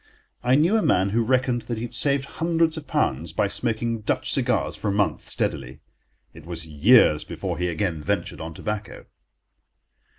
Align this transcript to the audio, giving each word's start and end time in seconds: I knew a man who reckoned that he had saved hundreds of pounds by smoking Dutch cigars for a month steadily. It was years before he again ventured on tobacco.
I 0.41 0.55
knew 0.55 0.77
a 0.77 0.81
man 0.81 1.09
who 1.09 1.23
reckoned 1.23 1.61
that 1.69 1.77
he 1.77 1.83
had 1.83 1.93
saved 1.93 2.25
hundreds 2.25 2.75
of 2.75 2.87
pounds 2.87 3.31
by 3.31 3.47
smoking 3.47 3.99
Dutch 4.01 4.33
cigars 4.33 4.75
for 4.75 4.87
a 4.87 4.91
month 4.91 5.27
steadily. 5.27 5.79
It 6.33 6.43
was 6.43 6.65
years 6.65 7.23
before 7.23 7.59
he 7.59 7.67
again 7.67 8.01
ventured 8.01 8.41
on 8.41 8.55
tobacco. 8.55 9.05